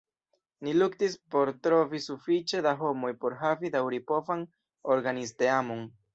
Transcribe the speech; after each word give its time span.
Ni 0.67 0.71
luktis 0.77 1.17
por 1.35 1.51
trovi 1.67 2.01
sufiĉe 2.05 2.63
da 2.69 2.73
homoj 2.81 3.13
por 3.25 3.37
havi 3.43 3.73
daŭripovan 3.77 4.43
organizteamon. 4.97 5.89